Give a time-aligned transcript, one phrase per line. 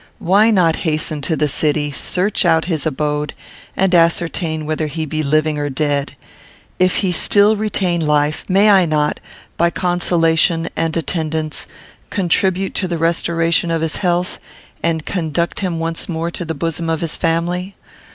[0.17, 3.35] Why not hasten to the city, search out his abode,
[3.77, 6.13] and ascertain whether he be living or dead?
[6.79, 9.19] If he still retain life, may I not,
[9.57, 11.67] by consolation and attendance,
[12.09, 14.39] contribute to the restoration of his health,
[14.81, 17.75] and conduct him once more to the bosom of his family?